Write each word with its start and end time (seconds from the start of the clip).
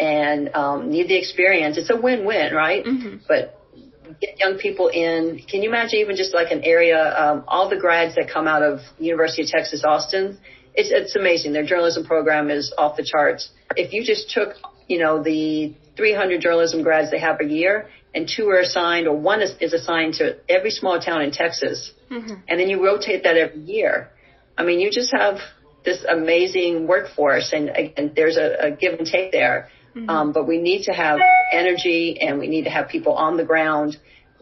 and 0.00 0.54
um, 0.54 0.90
need 0.90 1.08
the 1.08 1.16
experience. 1.16 1.76
It's 1.76 1.90
a 1.90 1.96
win-win, 2.00 2.54
right? 2.54 2.84
Mm-hmm. 2.84 3.16
But 3.28 3.60
get 4.20 4.38
young 4.38 4.58
people 4.58 4.88
in. 4.88 5.40
Can 5.48 5.62
you 5.62 5.68
imagine 5.68 6.00
even 6.00 6.16
just 6.16 6.34
like 6.34 6.50
an 6.50 6.62
area, 6.64 7.00
um, 7.16 7.44
all 7.46 7.68
the 7.68 7.76
grads 7.78 8.14
that 8.16 8.30
come 8.32 8.46
out 8.48 8.62
of 8.62 8.80
University 8.98 9.42
of 9.42 9.48
Texas 9.48 9.84
Austin? 9.84 10.38
It's, 10.74 10.90
it's 10.90 11.16
amazing. 11.16 11.52
Their 11.52 11.66
journalism 11.66 12.04
program 12.04 12.50
is 12.50 12.72
off 12.78 12.96
the 12.96 13.04
charts. 13.04 13.50
If 13.76 13.92
you 13.92 14.04
just 14.04 14.30
took, 14.30 14.54
you 14.88 14.98
know, 14.98 15.22
the 15.22 15.74
300 15.96 16.40
journalism 16.40 16.82
grads 16.82 17.10
they 17.10 17.20
have 17.20 17.40
a 17.40 17.44
year 17.44 17.88
and 18.14 18.28
two 18.28 18.48
are 18.48 18.60
assigned 18.60 19.06
or 19.06 19.16
one 19.16 19.42
is, 19.42 19.54
is 19.60 19.72
assigned 19.72 20.14
to 20.14 20.36
every 20.48 20.70
small 20.70 21.00
town 21.00 21.22
in 21.22 21.30
Texas, 21.30 21.92
Mm-hmm. 22.10 22.34
and 22.48 22.58
then 22.58 22.68
you 22.68 22.84
rotate 22.84 23.22
that 23.22 23.36
every 23.36 23.60
year. 23.60 24.10
I 24.58 24.64
mean, 24.64 24.80
you 24.80 24.90
just 24.90 25.12
have 25.12 25.36
this 25.84 26.04
amazing 26.04 26.88
workforce 26.88 27.52
and, 27.52 27.68
and 27.70 28.16
there's 28.16 28.36
a, 28.36 28.66
a 28.66 28.70
give 28.72 28.98
and 28.98 29.06
take 29.06 29.30
there. 29.30 29.68
Mm-hmm. 29.94 30.08
Um, 30.08 30.32
but 30.32 30.46
we 30.46 30.58
need 30.58 30.84
to 30.84 30.92
have 30.92 31.18
energy 31.52 32.18
and 32.20 32.38
we 32.38 32.48
need 32.48 32.64
to 32.64 32.70
have 32.70 32.88
people 32.88 33.14
on 33.14 33.36
the 33.36 33.44
ground 33.44 33.96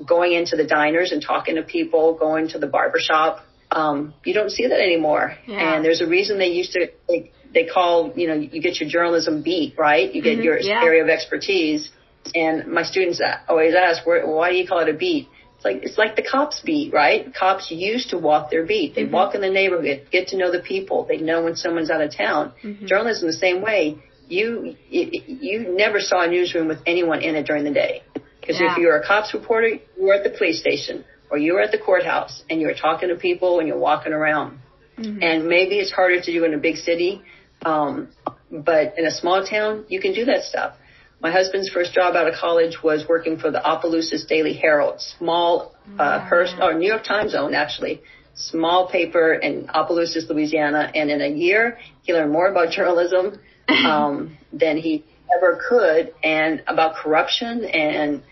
going 0.07 0.33
into 0.33 0.57
the 0.57 0.65
diners 0.67 1.11
and 1.13 1.23
talking 1.23 1.57
to 1.57 1.63
people, 1.63 2.15
going 2.15 2.49
to 2.49 2.59
the 2.59 2.67
barber 2.67 2.99
shop. 3.01 3.45
Um, 3.71 4.15
you 4.25 4.35
don't 4.35 4.51
see 4.51 4.67
that 4.67 4.81
anymore. 4.81 5.37
Yeah. 5.47 5.75
And 5.75 5.85
there's 5.85 6.01
a 6.01 6.07
reason 6.07 6.39
they 6.39 6.49
used 6.49 6.73
to, 6.73 6.89
they, 7.09 7.33
they 7.53 7.65
call, 7.67 8.13
you 8.15 8.29
know, 8.29 8.35
you 8.35 8.63
get 8.63 8.81
your 8.81 8.89
journalism 8.89 9.43
beat, 9.43 9.75
right? 9.79 10.13
You 10.15 10.23
get 10.23 10.39
Mhm, 10.39 10.45
your 10.45 10.59
yeah. 10.59 10.83
area 10.83 11.03
of 11.03 11.09
expertise. 11.09 11.91
And 12.35 12.69
my 12.69 12.83
students 12.83 13.21
always 13.49 13.75
ask, 13.75 14.07
why 14.07 14.51
do 14.51 14.57
you 14.57 14.67
call 14.67 14.81
it 14.81 14.89
a 14.89 14.95
beat? 14.95 15.29
It's 15.57 15.65
like, 15.65 15.83
it's 15.83 15.99
like 15.99 16.15
the 16.15 16.23
cops 16.23 16.61
beat, 16.65 16.93
right? 16.93 17.35
Cops 17.35 17.71
used 17.71 18.11
to 18.11 18.19
walk 18.19 18.51
their 18.51 18.65
beat. 18.65 18.95
They 18.95 19.05
walk 19.07 19.35
in 19.35 19.41
the 19.41 19.51
neighborhood, 19.51 20.07
get 20.13 20.29
to 20.29 20.37
know 20.37 20.53
the 20.53 20.61
people. 20.61 21.05
They 21.05 21.17
know 21.19 21.43
when 21.43 21.57
someone's 21.57 21.91
out 21.91 22.01
of 22.01 22.15
town. 22.15 22.53
Journalism 22.87 23.27
the 23.27 23.33
same 23.33 23.61
way. 23.61 23.99
You, 24.29 24.77
you, 24.91 25.23
you 25.27 25.75
never 25.77 26.01
saw 26.01 26.23
a 26.23 26.29
newsroom 26.29 26.69
with 26.69 26.79
anyone 26.87 27.21
in 27.23 27.35
it 27.35 27.47
during 27.47 27.65
the 27.65 27.73
day. 27.73 28.03
Because 28.41 28.61
Yeah. 28.61 28.73
if 28.73 28.79
you're 28.79 28.97
a 28.97 29.07
cops 29.07 29.33
reporter, 29.35 29.69
you 29.69 29.81
were 29.99 30.15
at 30.15 30.25
the 30.25 30.31
police 30.31 30.61
station 30.61 31.05
or 31.31 31.39
you 31.39 31.55
were 31.55 31.61
at 31.61 31.73
the 31.73 31.79
courthouse 31.79 32.43
and 32.49 32.61
you 32.61 32.67
were 32.67 32.75
talking 32.75 33.09
to 33.09 33.17
people 33.17 33.59
and 33.59 33.69
you're 33.69 33.79
walking 33.79 34.13
around. 34.13 34.59
And 34.99 35.47
maybe 35.47 35.79
it's 35.79 35.93
harder 35.93 36.21
to 36.21 36.33
do 36.33 36.45
in 36.45 36.55
a 36.55 36.59
big 36.59 36.77
city, 36.77 37.23
um, 37.65 38.09
but 38.51 38.99
in 38.99 39.07
a 39.07 39.13
small 39.13 39.45
town, 39.47 39.85
you 39.89 40.01
can 40.01 40.13
do 40.13 40.25
that 40.25 40.43
stuff. 40.43 40.75
My 41.21 41.31
husband's 41.31 41.69
first 41.69 41.93
job 41.95 42.17
out 42.17 42.27
of 42.27 42.35
college 42.35 42.83
was 42.83 43.07
working 43.09 43.39
for 43.39 43.51
the 43.53 43.63
Opelousas 43.65 44.25
Daily 44.29 44.55
Herald, 44.55 45.01
small, 45.01 45.75
uh, 45.99 46.21
Hearst, 46.29 46.57
or 46.61 46.75
New 46.75 46.89
York 46.89 47.05
Times 47.05 47.35
owned 47.37 47.55
actually, 47.55 48.03
small 48.39 48.89
paper 48.89 49.35
in 49.35 49.69
Opelousas, 49.75 50.27
Louisiana. 50.31 50.91
And 50.95 51.11
in 51.11 51.21
a 51.21 51.29
year, 51.29 51.79
he 52.03 52.13
learned 52.13 52.33
more 52.33 52.49
about 52.49 52.71
journalism, 52.71 53.39
um, 53.69 54.39
than 54.53 54.79
he 54.79 55.05
ever 55.37 55.61
could 55.69 56.15
and 56.23 56.63
about 56.67 56.97
corruption 56.97 57.65
and 57.65 58.23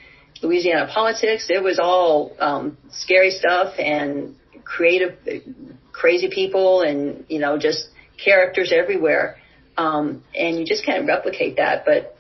Louisiana 0.43 0.89
politics. 0.93 1.49
It 1.51 1.63
was 1.63 1.79
all, 1.79 2.35
um, 2.39 2.79
scary 2.91 3.31
stuff 3.31 3.75
and 3.79 4.37
creative, 4.65 5.19
crazy 5.93 6.29
people 6.33 6.83
and, 6.83 7.27
you 7.29 7.39
know, 7.39 7.59
just 7.59 7.89
characters 8.23 8.73
everywhere. 8.73 9.37
Um, 9.77 10.25
and 10.35 10.59
you 10.59 10.65
just 10.65 10.87
can't 10.87 11.07
replicate 11.07 11.57
that. 11.57 11.85
But 11.85 12.17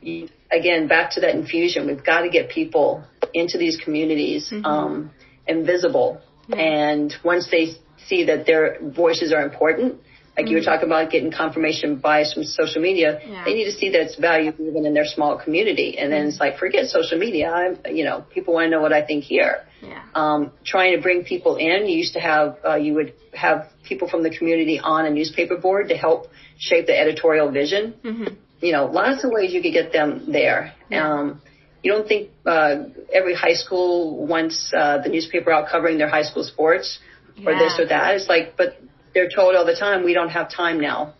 you, 0.00 0.28
again, 0.50 0.88
back 0.88 1.12
to 1.12 1.20
that 1.20 1.34
infusion, 1.34 1.86
we've 1.86 2.04
got 2.04 2.22
to 2.22 2.30
get 2.30 2.48
people 2.48 3.04
into 3.34 3.58
these 3.58 3.76
communities, 3.76 4.50
um, 4.64 5.10
and 5.46 5.66
visible. 5.66 6.20
And 6.52 7.14
once 7.24 7.48
they 7.50 7.74
see 8.06 8.24
that 8.24 8.46
their 8.46 8.78
voices 8.82 9.32
are 9.32 9.42
important, 9.42 10.00
like 10.36 10.48
you 10.48 10.56
were 10.56 10.62
talking 10.62 10.86
about 10.86 11.10
getting 11.10 11.30
confirmation 11.30 11.96
bias 11.96 12.34
from 12.34 12.42
social 12.44 12.82
media, 12.82 13.20
Yeah. 13.24 13.44
they 13.44 13.54
need 13.54 13.64
to 13.66 13.72
see 13.72 13.90
that 13.90 14.00
it's 14.02 14.16
valuable 14.16 14.66
even 14.66 14.84
in 14.84 14.92
their 14.92 15.04
small 15.06 15.38
community. 15.38 15.96
And 15.96 16.12
then 16.12 16.26
it's 16.26 16.40
like, 16.40 16.58
forget 16.58 16.86
social 16.86 17.18
media. 17.18 17.50
I'm, 17.50 17.78
you 17.96 18.04
know, 18.04 18.24
people 18.34 18.54
want 18.54 18.66
to 18.66 18.70
know 18.70 18.80
what 18.82 18.92
I 18.92 19.02
think 19.02 19.22
here 19.24 19.62
Yeah. 19.80 20.02
um, 20.14 20.50
trying 20.64 20.96
to 20.96 21.00
bring 21.02 21.24
people 21.24 21.56
in. 21.56 21.86
You 21.86 21.96
used 21.96 22.14
to 22.14 22.20
have, 22.20 22.58
uh, 22.68 22.74
you 22.74 22.94
would 22.94 23.12
have 23.32 23.68
people 23.84 24.08
from 24.08 24.22
the 24.24 24.30
community 24.30 24.80
on 24.80 25.06
a 25.06 25.10
newspaper 25.10 25.56
board 25.56 25.88
to 25.90 25.96
help 25.96 26.26
shape 26.58 26.86
the 26.86 26.98
editorial 26.98 27.50
vision. 27.50 27.94
Mm-hmm. 28.02 28.34
You 28.60 28.72
know, 28.72 28.86
lots 28.86 29.22
of 29.24 29.30
ways 29.30 29.52
you 29.52 29.62
could 29.62 29.72
get 29.72 29.92
them 29.92 30.32
there. 30.32 30.72
Um, 30.92 31.40
you 31.84 31.92
don't 31.92 32.08
think 32.08 32.30
uh, 32.46 32.84
every 33.12 33.34
high 33.34 33.52
school 33.52 34.26
wants 34.26 34.72
uh, 34.74 35.02
the 35.02 35.10
newspaper 35.10 35.52
out 35.52 35.68
covering 35.70 35.98
their 35.98 36.08
high 36.08 36.22
school 36.22 36.42
sports 36.42 36.98
or 37.46 37.52
this 37.54 37.78
or 37.78 37.86
that. 37.86 38.14
It's 38.14 38.28
like, 38.28 38.56
but 38.56 38.80
they're 39.12 39.28
told 39.28 39.54
all 39.54 39.66
the 39.66 39.76
time, 39.76 40.02
we 40.02 40.14
don't 40.14 40.30
have 40.30 40.50
time 40.50 40.80
now. 40.80 41.14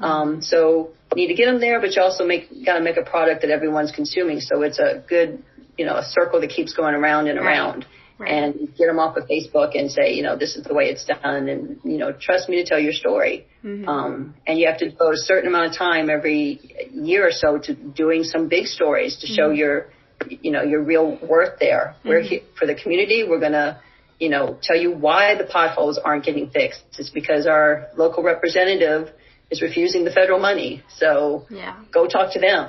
Um, 0.00 0.40
so 0.40 0.90
you 1.14 1.16
need 1.22 1.28
to 1.28 1.34
get 1.34 1.46
them 1.46 1.60
there, 1.60 1.80
but 1.80 1.96
you 1.96 2.02
also 2.02 2.24
make 2.24 2.48
got 2.64 2.78
to 2.78 2.80
make 2.80 2.96
a 2.96 3.02
product 3.02 3.42
that 3.42 3.50
everyone's 3.50 3.90
consuming. 3.90 4.40
So 4.40 4.62
it's 4.62 4.78
a 4.78 5.02
good, 5.08 5.42
you 5.76 5.84
know, 5.84 5.96
a 5.96 6.04
circle 6.04 6.40
that 6.42 6.50
keeps 6.50 6.74
going 6.74 6.94
around 6.94 7.26
and 7.28 7.38
Right. 7.38 7.46
around. 7.46 7.86
Right. 8.16 8.30
And 8.30 8.72
get 8.78 8.86
them 8.86 9.00
off 9.00 9.16
of 9.16 9.24
Facebook 9.26 9.76
and 9.76 9.90
say, 9.90 10.14
you 10.14 10.22
know, 10.22 10.36
this 10.36 10.54
is 10.54 10.62
the 10.62 10.72
way 10.72 10.84
it's 10.84 11.04
done, 11.04 11.48
and 11.48 11.80
you 11.82 11.98
know, 11.98 12.12
trust 12.12 12.48
me 12.48 12.62
to 12.62 12.64
tell 12.64 12.78
your 12.78 12.92
story. 12.92 13.44
Mm-hmm. 13.64 13.88
Um, 13.88 14.34
and 14.46 14.56
you 14.56 14.68
have 14.68 14.78
to 14.78 14.90
devote 14.90 15.14
a 15.14 15.24
certain 15.32 15.48
amount 15.48 15.72
of 15.72 15.76
time 15.76 16.08
every 16.08 16.60
year 16.92 17.26
or 17.26 17.32
so 17.32 17.58
to 17.58 17.74
doing 17.74 18.22
some 18.22 18.46
big 18.48 18.66
stories 18.66 19.16
to 19.22 19.26
show 19.26 19.50
your, 19.50 19.90
you 20.28 20.50
know, 20.50 20.62
your 20.62 20.82
real 20.82 21.18
worth 21.22 21.58
there. 21.60 21.96
We're 22.04 22.20
mm-hmm. 22.20 22.28
here 22.28 22.40
for 22.58 22.66
the 22.66 22.74
community. 22.74 23.24
We're 23.28 23.40
gonna, 23.40 23.80
you 24.18 24.28
know, 24.28 24.58
tell 24.62 24.76
you 24.76 24.92
why 24.92 25.34
the 25.36 25.44
potholes 25.44 25.98
aren't 25.98 26.24
getting 26.24 26.50
fixed. 26.50 26.82
It's 26.98 27.10
because 27.10 27.46
our 27.46 27.88
local 27.96 28.22
representative 28.22 29.10
is 29.50 29.62
refusing 29.62 30.04
the 30.04 30.10
federal 30.10 30.40
money. 30.50 30.82
So 30.96 31.46
Yeah. 31.50 31.76
go 31.90 32.06
talk 32.06 32.32
to 32.32 32.40
them. 32.40 32.62